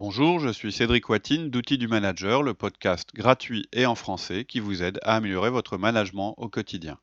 [0.00, 4.58] Bonjour, je suis Cédric Watine d'Outils du Manager, le podcast gratuit et en français qui
[4.58, 6.98] vous aide à améliorer votre management au quotidien.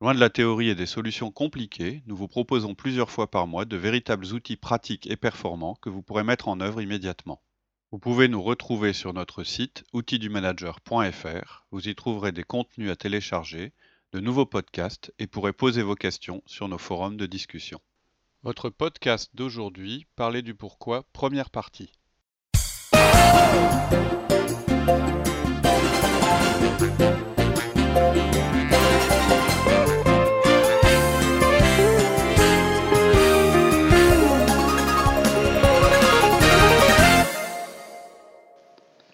[0.00, 3.64] Loin de la théorie et des solutions compliquées, nous vous proposons plusieurs fois par mois
[3.64, 7.42] de véritables outils pratiques et performants que vous pourrez mettre en œuvre immédiatement.
[7.90, 11.66] Vous pouvez nous retrouver sur notre site outildumanager.fr.
[11.72, 13.72] Vous y trouverez des contenus à télécharger,
[14.12, 17.80] de nouveaux podcasts et pourrez poser vos questions sur nos forums de discussion.
[18.44, 21.90] Votre podcast d'aujourd'hui, Parler du pourquoi, première partie.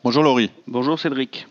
[0.09, 0.50] Bonjour Laurie.
[0.66, 1.47] Bonjour Cédric.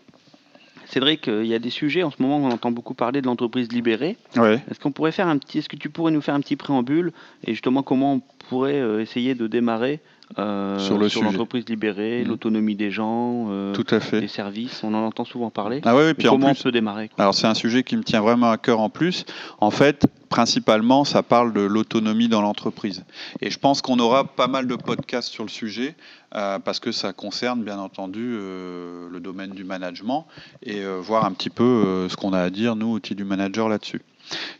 [0.86, 3.26] Cédric, euh, il y a des sujets en ce moment, on entend beaucoup parler de
[3.26, 4.16] l'entreprise libérée.
[4.34, 4.60] Ouais.
[4.68, 7.12] Est-ce qu'on pourrait faire un petit, est-ce que tu pourrais nous faire un petit préambule
[7.44, 10.00] et justement comment on pourrait euh, essayer de démarrer
[10.38, 12.28] euh, Sur le l'entreprise libérée, Mhm.
[12.28, 14.20] l'autonomie des gens, euh, Tout à fait.
[14.20, 15.80] les services, on en entend souvent parler.
[15.84, 18.02] Ah puis en comment plus, on peut démarrer quoi alors c'est un sujet qui me
[18.02, 19.24] tient vraiment à cœur en plus.
[19.60, 23.04] En fait, principalement, ça parle de l'autonomie dans l'entreprise.
[23.40, 25.94] Et je pense qu'on aura pas mal de podcasts sur le sujet
[26.34, 30.26] euh, parce que ça concerne bien entendu euh, le domaine du management
[30.62, 34.02] et voir un petit peu ce qu'on a à dire, nous, outils du manager là-dessus.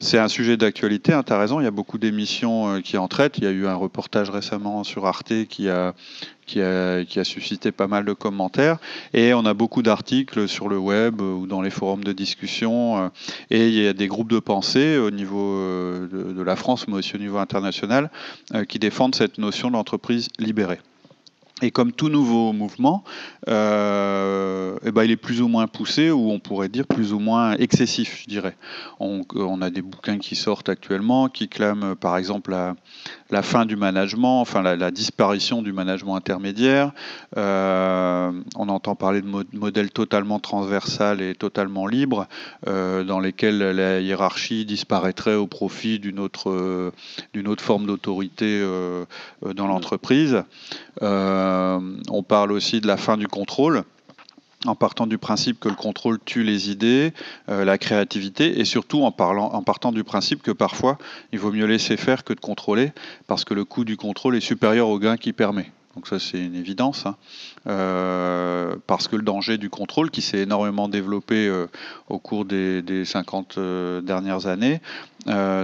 [0.01, 2.97] C'est un sujet d'actualité, hein, tu as raison, il y a beaucoup d'émissions euh, qui
[2.97, 3.39] en traitent.
[3.39, 5.95] Il y a eu un reportage récemment sur Arte qui a,
[7.25, 8.79] suscité pas mal de commentaires.
[9.13, 12.99] Et on a beaucoup d'articles sur le web euh, ou dans les forums de discussion.
[12.99, 13.09] euh,
[13.51, 17.15] Et il y a des groupes de pensée au niveau de, la France, mais aussi
[17.17, 18.11] au niveau international,
[18.69, 20.79] qui défendent cette notion d'entreprise libérée.
[21.61, 23.03] Et comme tout nouveau mouvement,
[23.49, 27.19] euh, eh ben, il est plus ou moins poussé, ou on pourrait dire plus ou
[27.19, 28.57] moins excessif, je dirais.
[29.01, 29.25] On,
[29.61, 32.77] a des bouquins qui sortent actuellement, qui clament par exemple la,
[33.31, 36.93] la fin du management, enfin la, la disparition du management intermédiaire.
[37.37, 42.27] Euh, on entend parler de mo- modèles totalement transversal et totalement libres,
[42.67, 46.91] euh, dans lesquels la hiérarchie disparaîtrait au profit d'une autre, euh,
[47.35, 48.65] d'une autre forme d'autorité
[49.55, 50.43] dans l'entreprise.
[51.03, 51.79] Euh,
[52.11, 53.85] on parle aussi de la fin du contrôle
[54.67, 57.13] en partant du principe que le contrôle tue les idées,
[57.49, 60.99] euh, la créativité, et surtout en, parlant, en partant du principe que parfois
[61.33, 62.93] il vaut mieux laisser faire que de contrôler,
[63.27, 65.71] parce que le coût du contrôle est supérieur au gain qu'il permet.
[65.99, 67.17] Donc ça c'est une évidence, hein.
[67.67, 71.67] Euh, parce que le danger du contrôle, qui s'est énormément développé euh,
[72.09, 74.81] au cours des, des 50 euh, dernières années,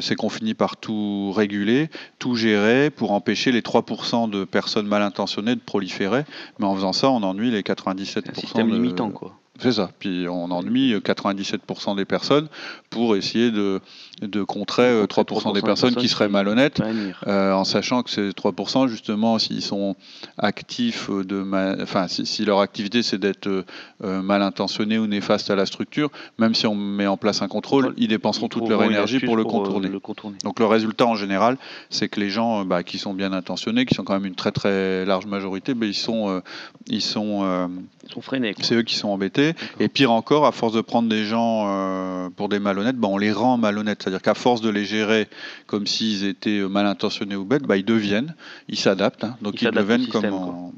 [0.00, 5.02] c'est qu'on finit par tout réguler, tout gérer pour empêcher les 3% de personnes mal
[5.02, 6.24] intentionnées de proliférer.
[6.58, 8.04] Mais en faisant ça, on ennuie les 97%.
[8.06, 9.38] C'est un système de- limitant quoi.
[9.60, 9.90] C'est ça.
[9.98, 12.48] Puis on ennuie 97% des personnes
[12.90, 13.80] pour essayer de,
[14.20, 16.80] de contrer euh, 3% des personnes qui seraient malhonnêtes.
[17.26, 19.94] Euh, en sachant que ces 3%, justement, s'ils sont
[20.38, 21.44] actifs de,
[21.82, 23.64] enfin, si, si leur activité c'est d'être euh,
[24.02, 27.48] euh, mal intentionnés ou néfastes à la structure, même si on met en place un
[27.48, 29.88] contrôle, ils dépenseront Ils toute leur énergie pour le euh, contourner.
[29.88, 30.38] le contourner.
[30.44, 31.56] Donc le résultat en général,
[31.90, 34.34] c'est que les gens euh, bah, qui sont bien intentionnés, qui sont quand même une
[34.34, 36.40] très très large majorité, bah, ils sont, euh,
[36.86, 37.68] ils sont, euh,
[38.06, 38.54] Ils sont freinés.
[38.60, 39.43] c'est eux qui sont embêtés.
[39.80, 43.18] Et pire encore, à force de prendre des gens euh, pour des malhonnêtes, bah, on
[43.18, 44.02] les rend malhonnêtes.
[44.02, 45.28] C'est-à-dire qu'à force de les gérer
[45.66, 48.34] comme s'ils étaient euh, mal intentionnés ou bêtes, bah, ils deviennent,
[48.68, 49.24] ils s'adaptent.
[49.24, 49.36] hein.
[49.42, 50.22] donc Ils deviennent comme.
[50.34, 50.72] en-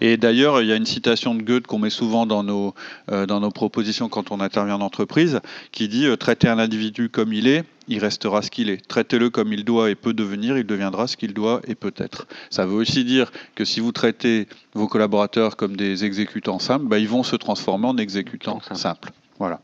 [0.00, 2.74] Et d'ailleurs, il y a une citation de Goethe qu'on met souvent dans nos,
[3.10, 5.40] euh, dans nos propositions quand on intervient en entreprise,
[5.72, 8.86] qui dit euh, traitez un individu comme il est, il restera ce qu'il est.
[8.86, 12.26] Traitez-le comme il doit et peut devenir, il deviendra ce qu'il doit et peut être.
[12.50, 16.98] Ça veut aussi dire que si vous traitez vos collaborateurs comme des exécutants simples, bah,
[16.98, 18.76] ils vont se transformer en exécutants Simple.
[18.76, 19.12] simples.
[19.38, 19.60] Voilà.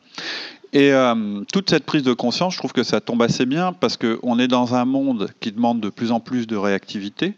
[0.73, 3.97] Et euh, toute cette prise de conscience, je trouve que ça tombe assez bien parce
[3.97, 7.35] qu'on est dans un monde qui demande de plus en plus de réactivité,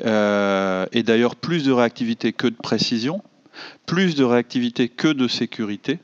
[0.00, 3.22] et d'ailleurs plus de réactivité que de précision,
[3.86, 5.98] plus de réactivité que de sécurité.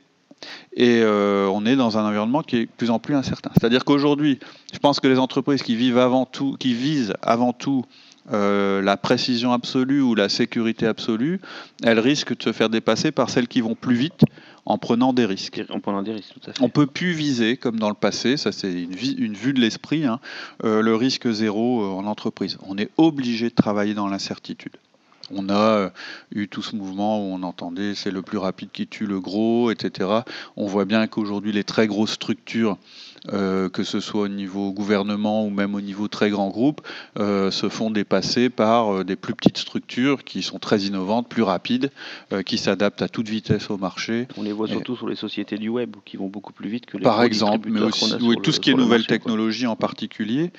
[0.73, 3.51] Et euh, on est dans un environnement qui est de plus en plus incertain.
[3.59, 4.39] C'est-à-dire qu'aujourd'hui,
[4.73, 7.83] je pense que les entreprises qui vivent avant tout, qui visent avant tout
[8.31, 11.39] euh, la précision absolue ou la sécurité absolue,
[11.83, 14.23] elles risquent de se faire dépasser par celles qui vont plus vite
[14.65, 15.61] en prenant des risques.
[15.69, 16.61] En prenant des risques, tout à fait.
[16.61, 20.19] On peut plus viser, comme dans le passé, ça c'est une vue de l'esprit, hein,
[20.63, 22.57] euh, le risque zéro euh, en entreprise.
[22.67, 24.73] On est obligé de travailler dans l'incertitude.
[25.31, 25.89] On a euh,
[26.33, 29.71] eu tout ce mouvement où on entendait c'est le plus rapide qui tue le gros,
[29.71, 30.09] etc.
[30.57, 32.77] On voit bien qu'aujourd'hui les très grosses structures,
[33.33, 36.81] euh, que ce soit au niveau gouvernement ou même au niveau très grand groupe,
[37.19, 41.91] euh, se font dépasser par des plus petites structures qui sont très innovantes, plus rapides,
[42.33, 44.27] euh, qui s'adaptent à toute vitesse au marché.
[44.37, 46.85] On les voit Et- surtout sur les sociétés du web qui vont beaucoup plus vite
[46.85, 49.01] que les Par exemple, mais aussi oui, tout le- ce qui est sur le nouvelles
[49.01, 49.17] marché, quoi.
[49.17, 50.51] technologies en particulier,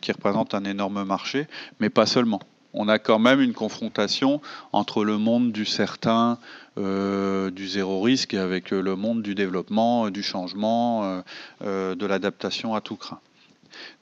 [0.00, 1.46] qui représentent un énorme marché,
[1.80, 2.40] mais pas seulement.
[2.72, 4.40] On a quand même une confrontation
[4.72, 6.38] entre le monde du certain,
[6.78, 11.22] euh, du zéro risque, avec le monde du développement, du changement,
[11.60, 13.20] de l'adaptation à tout craint.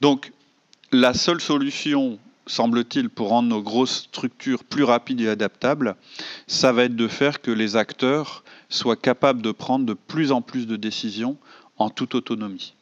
[0.01, 0.31] Donc,
[0.91, 2.19] la seule solution
[2.49, 5.95] semble-t-il, pour rendre nos grosses structures plus rapides et adaptables,
[6.47, 10.41] ça va être de faire que les acteurs soient capables de prendre de plus en
[10.41, 11.37] plus de décisions
[11.77, 12.73] en toute autonomie.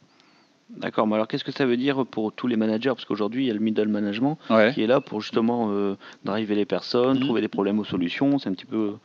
[0.70, 2.90] D'accord, mais alors qu'est-ce que ça veut dire pour tous les managers?
[2.90, 4.38] Parce qu'aujourd'hui, il y a le middle management
[4.74, 7.22] qui est là pour justement euh, driver les personnes, mmh.
[7.22, 8.38] trouver des problèmes aux solutions.
[8.38, 8.96] C'est un petit peu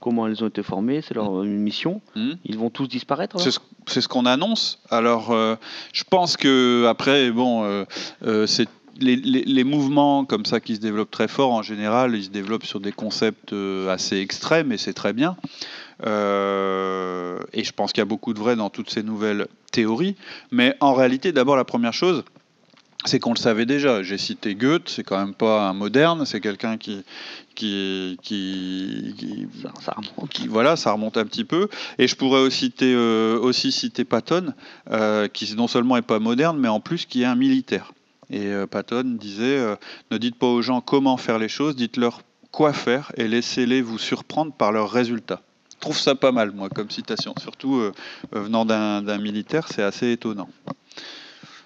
[0.00, 1.46] comment elles ont été formées, c'est leur mmh.
[1.46, 2.00] mission.
[2.14, 2.30] Mmh.
[2.44, 4.80] Ils vont tous disparaître C'est ce, qu'on annonce.
[4.90, 5.56] Alors, euh,
[5.92, 7.84] je pense que après, bon, euh,
[8.24, 8.68] euh, c'est
[9.00, 12.80] les, mouvements comme ça qui se développent très fort, en général, ils se développent sur
[12.80, 15.36] des concepts euh, assez extrêmes et c'est très bien.
[16.06, 20.16] Euh, et je pense qu'il y a beaucoup de vrai dans toutes ces nouvelles théories.
[20.50, 22.24] Mais en réalité, d'abord, la première chose,
[23.04, 24.02] c'est qu'on le savait déjà.
[24.02, 27.04] J'ai cité Goethe, c'est quand même pas un moderne, c'est quelqu'un qui,
[27.54, 29.46] qui, qui,
[29.80, 30.30] ça, remonte.
[30.30, 31.68] qui, voilà, ça remonte un petit peu.
[31.98, 34.52] Et je pourrais aussi citer, euh, aussi citer Patton,
[35.32, 37.92] qui non seulement est pas moderne, mais en plus qui est un militaire.
[38.30, 39.76] Et euh, Patton disait euh,
[40.10, 43.98] Ne dites pas aux gens comment faire les choses, dites-leur quoi faire et laissez-les vous
[43.98, 45.42] surprendre par leurs résultats.
[45.78, 47.34] Je trouve ça pas mal, moi, comme citation.
[47.40, 47.92] Surtout euh,
[48.32, 50.48] venant d'un militaire, c'est assez étonnant.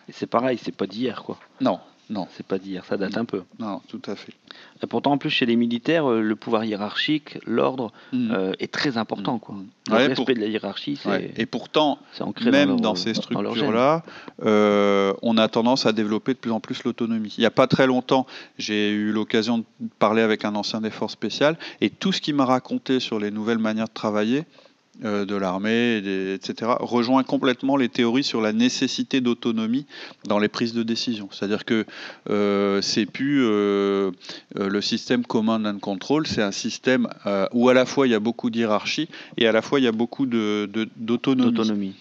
[0.06, 1.38] Et c'est pareil, c'est pas d'hier, quoi.
[1.62, 1.80] Non,
[2.12, 2.28] non.
[2.36, 3.42] C'est pas d'hier, ça date un peu.
[3.58, 4.34] Non, tout à fait.
[4.82, 8.30] Et pourtant, en plus, chez les militaires, euh, le pouvoir hiérarchique, l'ordre mm.
[8.32, 9.38] euh, est très important.
[9.38, 9.54] Quoi.
[9.54, 9.66] Mm.
[9.88, 11.32] Le respect de la hiérarchie, c'est.
[11.36, 11.98] Et pourtant,
[12.44, 14.04] même dans, ces structures-là,
[14.44, 17.34] euh, on a tendance à développer de plus en plus l'autonomie.
[17.38, 18.26] Il n'y a pas très longtemps,
[18.58, 19.64] j'ai eu l'occasion de
[19.98, 23.30] parler avec un ancien des forces spéciales, et tout ce qu'il m'a raconté sur les
[23.30, 25.96] nouvelles manières de travailler, euh, de l'armée,
[26.34, 29.86] etc., rejoint complètement les théories sur la nécessité d'autonomie
[30.26, 31.28] dans les prises de décision.
[31.32, 31.86] C'est-à-dire que
[32.28, 34.10] euh, c'est plus euh,
[34.54, 37.08] le système command and control, c'est un système
[37.52, 39.08] où à la fois il y a beaucoup d'hierarchie
[39.38, 41.94] et à la fois il y a beaucoup d'autonomie.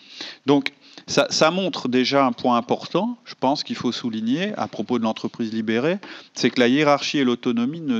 [0.45, 0.73] Donc
[1.07, 5.53] ça, montre déjà un point important, je pense qu'il faut souligner à propos de l'entreprise
[5.53, 5.97] libérée,
[6.33, 7.99] c'est que la hiérarchie et l'autonomie ne,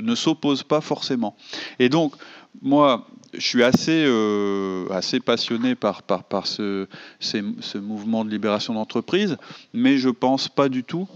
[0.00, 1.36] ne s'opposent pas forcément.
[1.78, 2.14] Et donc,
[2.62, 6.86] moi, je suis assez, euh, assez passionné par, par, par ce,
[7.20, 9.36] ce, mouvement de libération d'entreprise,
[9.72, 11.08] mais je ne pense pas du tout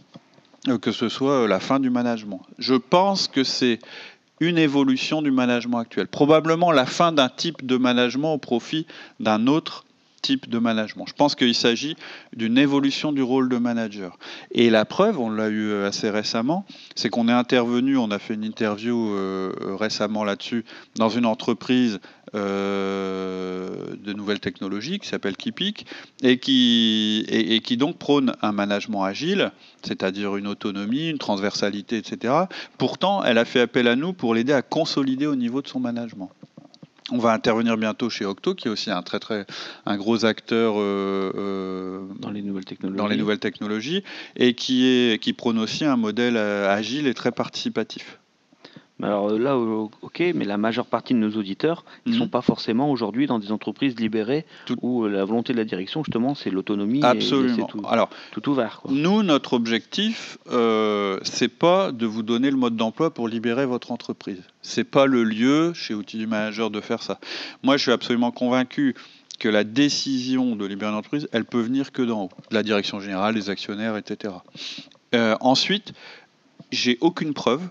[0.68, 2.42] euh, que ce soit la fin du management.
[2.58, 3.78] Je pense que c'est
[4.40, 6.08] une évolution du management actuel.
[6.08, 8.86] Probablement la fin d'un type de management au profit
[9.20, 9.84] d'un autre
[10.24, 11.04] type de management.
[11.06, 11.96] Je pense qu'il s'agit
[12.34, 14.18] d'une évolution du rôle de manager.
[14.52, 18.32] Et la preuve, on l'a eu assez récemment, c'est qu'on est intervenu, on a fait
[18.32, 20.64] une interview euh, récemment là-dessus,
[20.96, 22.00] dans une entreprise
[22.34, 25.86] euh, de nouvelles technologies qui s'appelle Kipik
[26.22, 32.34] et, qui donc prône un management agile, c'est-à-dire une autonomie, une transversalité, etc.
[32.78, 35.80] Pourtant, elle a fait appel à nous pour l'aider à consolider au niveau de son
[35.80, 36.30] management.
[37.10, 39.46] On va intervenir bientôt chez Octo, qui est aussi un très très
[39.84, 42.96] un gros acteur euh, euh, dans les nouvelles technologies.
[42.96, 44.02] Dans les nouvelles technologies
[44.36, 48.18] et qui est qui prône aussi un modèle euh, agile et très participatif.
[49.02, 52.22] Alors là, ok, mais la majeure partie de nos auditeurs, ils ne mhm.
[52.22, 54.46] sont pas forcément aujourd'hui dans des entreprises libérées
[54.82, 57.00] où la volonté de la direction, justement, c'est l'autonomie.
[57.02, 57.66] Absolument.
[57.66, 58.80] Et tout, Alors, tout ouvert.
[58.88, 63.90] Nous, notre objectif, euh, c'est pas de vous donner le mode d'emploi pour libérer votre
[63.90, 64.42] entreprise.
[64.62, 67.18] C'est pas le lieu chez Outils du Manager de faire ça.
[67.62, 68.94] Moi, je suis absolument convaincu
[69.40, 72.62] que la décision de libérer une entreprise, elle peut venir que d'en haut, de la
[72.62, 74.34] direction générale, des actionnaires, etc.
[75.14, 75.92] Euh, ensuite,
[76.70, 77.68] j'ai aucune preuve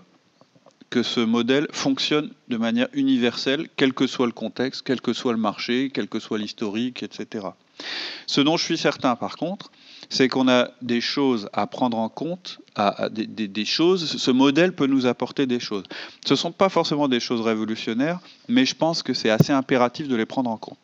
[0.90, 5.32] que ce modèle fonctionne de manière universelle, quel que soit le contexte, quel que soit
[5.32, 7.48] le marché, quel que soit l'historique, etc.
[8.26, 9.70] Ce dont je suis certain, par contre,
[10.08, 14.16] c'est qu'on a des choses à prendre en compte, à, des, choses.
[14.16, 15.84] Ce modèle peut nous apporter des choses.
[16.24, 20.08] Ce ne sont pas forcément des choses révolutionnaires, mais je pense que c'est assez impératif
[20.08, 20.78] de les prendre en compte.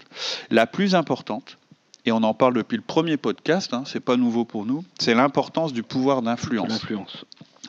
[0.50, 1.58] La plus importante,
[2.06, 5.14] et on en parle depuis le premier podcast, hein, c'est pas nouveau pour nous, c'est
[5.14, 6.84] l'importance du pouvoir d'influence.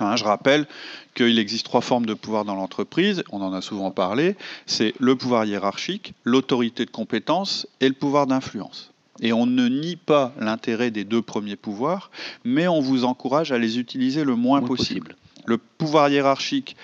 [0.01, 0.67] Hein, je rappelle
[1.13, 5.15] qu'il existe trois formes de pouvoir dans l'entreprise, on en a souvent parlé, c'est le
[5.15, 8.91] pouvoir hiérarchique, l'autorité de compétence et le pouvoir d'influence.
[9.21, 12.09] Et on ne nie pas l'intérêt des deux premiers pouvoirs,
[12.43, 15.15] mais on vous encourage à les utiliser le moins, possible.
[15.45, 16.75] Le pouvoir hiérarchique,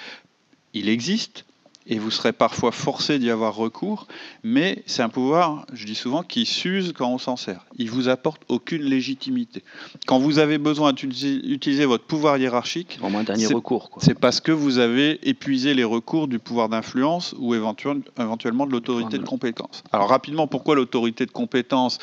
[0.73, 1.45] il existe,
[1.87, 4.07] et vous serez parfois forcé d'y avoir recours,
[4.43, 7.65] mais c'est un pouvoir, je dis souvent, qui s'use quand on s'en sert.
[7.77, 9.63] Il vous apporte aucune légitimité.
[10.05, 13.89] Quand vous avez besoin d'utiliser votre pouvoir hiérarchique, un dernier recours.
[14.01, 19.17] C'est parce que vous avez épuisé les recours du pouvoir d'influence ou éventuellement de l'autorité
[19.17, 19.83] de compétence.
[19.91, 21.99] Alors rapidement, pourquoi l'autorité de compétence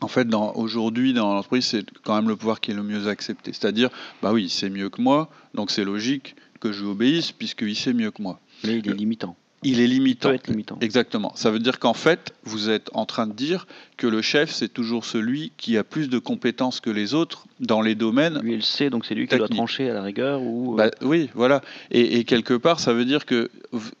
[0.00, 0.26] en fait,
[0.56, 3.52] aujourd'hui, dans l'entreprise, c'est quand même le pouvoir qui est le mieux accepté.
[3.52, 3.88] C'est-à-dire,
[4.20, 7.92] bah oui, c'est mieux que moi, donc c'est logique que je lui obéisse puisqu'il sait
[7.92, 8.40] mieux que moi.
[8.64, 9.36] Mais il est limitant.
[9.64, 10.32] Il est limitant.
[10.80, 11.32] Exactement.
[11.36, 14.68] Ça veut dire qu'en fait, vous êtes en train de dire que le chef, c'est
[14.68, 18.40] toujours celui qui a plus de compétences que les autres dans les domaines.
[18.40, 20.74] Lui, il sait, donc c'est lui qui doit trancher à la rigueur ou...
[20.74, 21.62] Euh, bah, oui, voilà.
[21.92, 23.50] Et, quelque part, ça veut dire que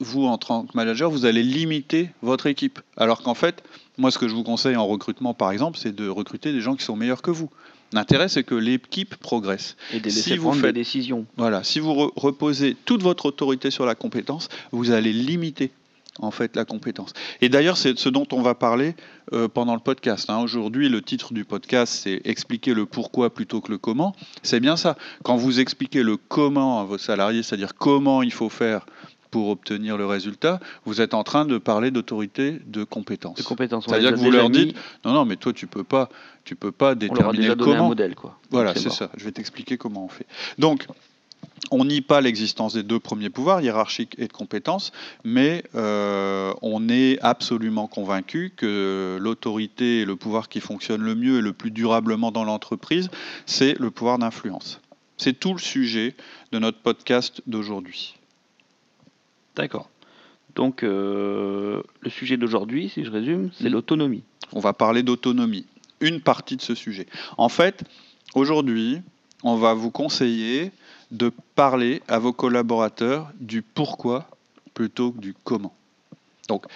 [0.00, 2.80] vous, en tant que manager, vous allez limiter votre équipe.
[2.96, 3.62] Alors qu'en fait,
[3.98, 6.74] moi, ce que je vous conseille en recrutement, par exemple, c'est de recruter des gens
[6.74, 7.50] qui sont meilleurs que vous.
[7.92, 9.76] L'intérêt, c'est que l'équipe progresse.
[9.92, 11.26] Et de si vous faites, des décisions.
[11.36, 15.70] Voilà, si vous reposez toute votre autorité sur la compétence, vous allez limiter
[16.18, 17.12] en fait la compétence.
[17.40, 18.94] Et d'ailleurs, c'est ce dont on va parler
[19.32, 20.28] euh, pendant le podcast.
[20.28, 20.40] Hein.
[20.40, 24.14] Aujourd'hui, le titre du podcast, c'est expliquer le pourquoi plutôt que le comment.
[24.42, 24.96] C'est bien ça.
[25.22, 28.84] Quand vous expliquez le comment à vos salariés, c'est-à-dire comment il faut faire
[29.32, 33.38] pour obtenir le résultat, vous êtes en train de parler d'autorité de compétence.
[33.38, 33.86] De compétence.
[33.88, 36.08] C'est-à-dire que vous leur dites non, non, mais toi tu peux pas,
[36.44, 37.86] tu peux pas déterminer on comment.
[37.86, 38.38] un modèle, quoi.
[38.50, 39.10] Voilà, c'est ça.
[39.16, 40.26] Je vais t'expliquer comment on fait.
[40.58, 40.86] Donc,
[41.70, 44.92] on nie pas l'existence des deux premiers pouvoirs, hiérarchique et de compétence,
[45.24, 51.38] mais euh, on est absolument convaincu que l'autorité et le pouvoir qui fonctionne le mieux
[51.38, 53.08] et le plus durablement dans l'entreprise,
[53.46, 54.80] c'est le pouvoir d'influence.
[55.16, 56.14] C'est tout le sujet
[56.52, 58.14] de notre podcast d'aujourd'hui.
[59.56, 59.88] D'accord.
[60.54, 63.72] Donc, euh, le sujet d'aujourd'hui, si je résume, c'est mm.
[63.72, 64.22] l'autonomie.
[64.52, 65.66] On va parler d'autonomie,
[66.00, 67.06] une partie de ce sujet.
[67.38, 67.84] En fait,
[68.34, 69.00] aujourd'hui,
[69.42, 70.72] on va vous conseiller
[71.10, 74.28] de parler à vos collaborateurs du pourquoi
[74.74, 75.74] plutôt que du comment.
[76.48, 76.66] Donc,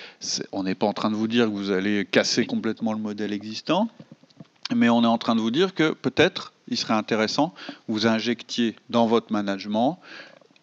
[0.52, 3.32] on n'est pas en train de vous dire que vous allez casser complètement le modèle
[3.32, 3.88] existant,
[4.74, 8.06] mais on est en train de vous dire que peut-être il serait intéressant que vous
[8.06, 9.98] injectiez dans votre management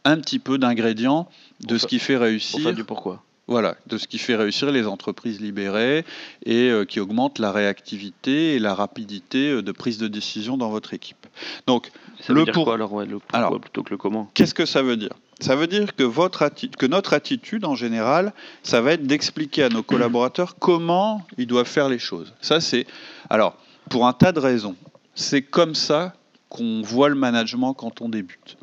[0.06, 1.28] un petit peu d'ingrédients
[1.62, 2.74] de ce qui fait réussir.
[2.74, 3.24] du pourquoi.
[3.48, 6.06] Voilà, de ce qui fait réussir les entreprises libérées
[6.46, 10.70] et euh, qui augmente la réactivité et la rapidité euh, de prise de décision dans
[10.70, 11.28] votre équipe.
[11.68, 11.92] Donc,
[12.22, 14.32] ça veut dire quoi alors, le pourquoi plutôt que le comment?
[14.34, 15.12] Qu'est-ce que ça veut dire?
[15.42, 18.32] Ça veut dire que, votre que notre attitude en général,
[18.64, 22.34] ça va être d'expliquer à nos collaborateurs comment ils doivent faire les choses.
[22.40, 22.88] Ça, c'est.
[23.30, 23.58] Alors,
[23.90, 24.78] pour un tas de raisons,
[25.16, 26.14] c'est comme ça
[26.54, 28.58] qu'on voit le management quand on débute.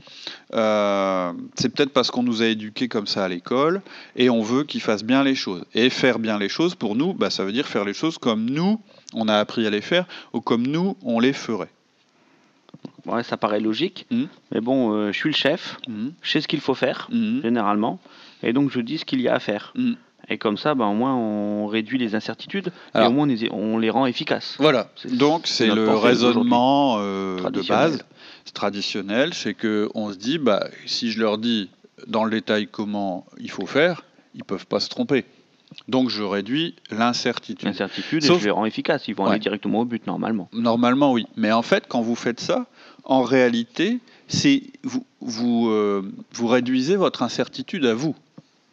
[0.54, 3.82] Euh, c'est peut-être parce qu'on nous a éduqués comme ça à l'école
[4.14, 5.64] et on veut qu'ils fassent bien les choses.
[5.74, 8.48] Et faire bien les choses, pour nous, bah, ça veut dire faire les choses comme
[8.48, 8.80] nous,
[9.12, 11.72] on a appris à les faire ou comme nous, on les ferait.
[13.06, 14.24] Ouais, ça paraît logique, mmh.
[14.52, 16.08] mais bon, euh, je suis le chef, mmh.
[16.22, 17.42] je sais ce qu'il faut faire, mmh.
[17.42, 17.98] généralement,
[18.42, 19.74] et donc je dis ce qu'il y a à faire.
[20.30, 23.90] Et comme ça, bah, au moins, on réduit les incertitudes et au moins, on les,
[23.90, 24.54] rend efficaces.
[24.58, 24.88] Voilà.
[25.04, 28.04] Donc, c'est le raisonnement euh, de base,
[28.54, 29.34] traditionnel.
[29.34, 31.68] C'est qu'on se dit, bah, si je leur dis
[32.06, 35.24] dans le détail comment il faut faire, ils ne peuvent pas se tromper.
[35.88, 37.66] Donc, je réduis l'incertitude.
[37.66, 39.08] L'incertitude, et je les rends efficaces.
[39.08, 40.48] Ils vont aller directement au but, normalement.
[40.52, 41.26] Normalement, oui.
[41.36, 42.66] Mais en fait, quand vous faites ça,
[43.04, 48.14] en réalité, c'est vous, vous, euh, vous réduisez votre incertitude à vous.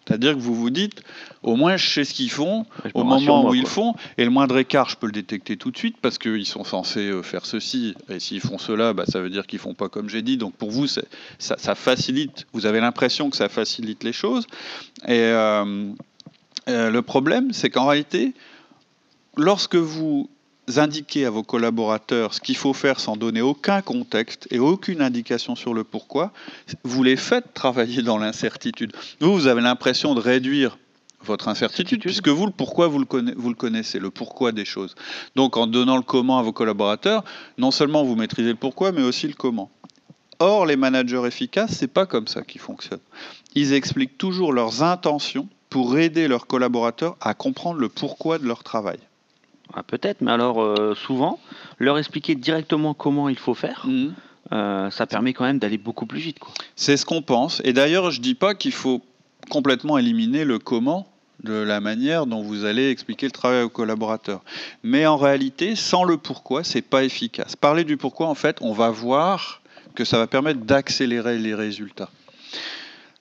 [0.08, 1.02] C'est-à-dire que vous vous dites,
[1.44, 4.58] au moins je sais ce qu'ils font, au moment où ils font, et le moindre
[4.58, 7.94] écart, je peux le détecter tout de suite parce qu'ils sont censés euh, faire ceci,
[8.10, 10.38] et s'ils font cela, bah, ça veut dire qu'ils font pas comme j'ai dit.
[10.38, 11.02] Donc pour vous, ça,
[11.40, 14.48] ça, facilite, vous avez l'impression que ça facilite les choses.
[15.06, 15.92] Et euh,
[16.70, 18.34] euh, le problème, c'est qu'en réalité,
[19.36, 20.30] lorsque vous
[20.76, 25.56] indiquer à vos collaborateurs ce qu'il faut faire sans donner aucun contexte et aucune indication
[25.56, 26.32] sur le pourquoi,
[26.84, 28.94] vous les faites travailler dans l'incertitude.
[29.20, 30.78] Vous, vous avez l'impression de réduire
[31.24, 34.96] votre incertitude, puisque vous, le pourquoi, vous le, vous le connaissez, le pourquoi des choses.
[35.36, 37.24] Donc, en donnant le comment à vos collaborateurs,
[37.58, 39.70] non seulement vous maîtrisez le pourquoi, mais aussi le comment.
[40.40, 43.00] Or, les managers efficaces, c'est pas comme ça qu'ils fonctionnent.
[43.56, 48.64] Ils expliquent toujours leurs intentions pour aider leurs collaborateurs à comprendre le pourquoi de leur
[48.64, 49.00] travail.
[49.74, 51.40] Ah, peut-être, mais alors euh, souvent,
[51.78, 54.14] leur expliquer directement comment il faut faire, mhm.
[54.54, 56.38] euh, ça permet quand même d'aller beaucoup plus vite.
[56.76, 57.62] C'est ce qu'on pense.
[57.66, 59.02] Et d'ailleurs, je ne dis pas qu'il faut
[59.50, 61.08] complètement éliminer le comment
[61.44, 64.42] de la manière dont vous allez expliquer le travail aux collaborateurs.
[64.84, 67.56] Mais en réalité, sans le pourquoi, c'est pas efficace.
[67.56, 69.62] Parler du pourquoi, en fait, on va voir
[69.96, 72.10] que ça va permettre d'accélérer les résultats.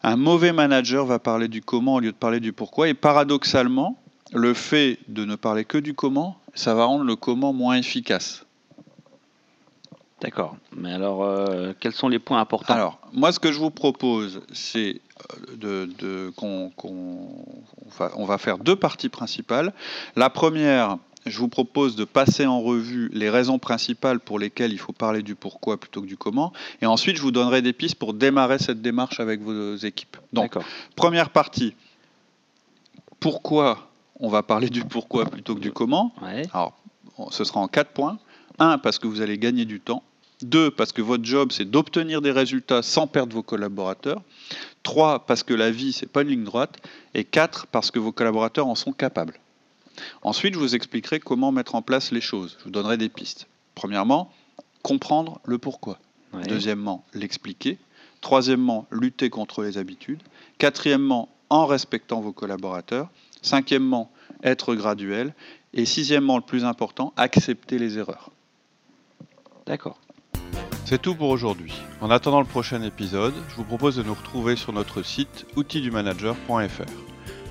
[0.03, 2.89] Un mauvais manager va parler du comment au lieu de parler du pourquoi.
[2.89, 3.99] Et paradoxalement,
[4.33, 8.45] le fait de ne parler que du comment, ça va rendre le comment moins efficace.
[10.21, 10.57] D'accord.
[10.75, 12.75] Mais alors, euh, quels sont les points importants?
[12.75, 15.01] Alors, moi, ce que je vous propose, c'est
[15.63, 19.75] euh, de, qu'on, on va faire deux parties principales.
[20.17, 24.79] La première, je vous propose de passer en revue les raisons principales pour lesquelles il
[24.79, 26.53] faut parler du pourquoi plutôt que du comment.
[26.81, 30.17] Et ensuite, je vous donnerai des pistes pour démarrer cette démarche avec vos équipes.
[30.33, 30.57] Donc,
[30.95, 31.75] première partie,
[33.21, 36.13] pourquoi on va parler du pourquoi plutôt que du comment.
[36.53, 36.75] Alors,
[37.31, 38.19] ce sera en quatre points.
[38.59, 40.03] Un, parce que vous allez gagner du temps.
[40.43, 44.23] Deux, parce que votre job, c'est d'obtenir des résultats sans perdre vos collaborateurs.
[44.83, 46.77] Trois, parce que la vie, c'est pas une ligne droite.
[47.15, 49.39] Et quatre, parce que vos collaborateurs en sont capables.
[50.23, 52.57] Ensuite, je vous expliquerai comment mettre en place les choses.
[52.59, 53.47] Je vous donnerai des pistes.
[53.75, 54.31] Premièrement,
[54.83, 55.99] comprendre le pourquoi.
[56.49, 57.79] Deuxièmement, l'expliquer.
[58.21, 60.23] Troisièmement, lutter contre les habitudes.
[60.59, 63.09] Quatrièmement, en respectant vos collaborateurs.
[63.47, 64.11] Cinquièmement,
[64.43, 65.33] être graduel.
[65.73, 68.31] Et sixièmement, le plus important, accepter les erreurs.
[69.67, 70.01] D'accord.
[70.85, 71.73] C'est tout pour aujourd'hui.
[72.01, 76.91] En attendant le prochain épisode, je vous propose de nous retrouver sur notre site outildumanager.fr.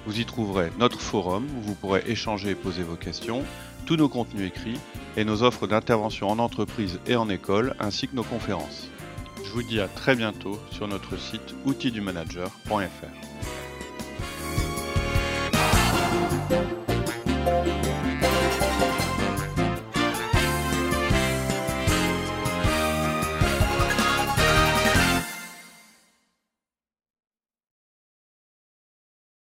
[0.06, 3.44] Vous y trouverez notre forum où vous pourrez échanger et poser vos questions,
[3.86, 4.80] tous nos contenus écrits
[5.16, 8.90] et nos offres d'intervention en entreprise et en école, ainsi que nos conférences.
[9.46, 13.35] Je vous dis à très bientôt sur notre site outildumanager.fr.
[16.50, 16.75] Bye.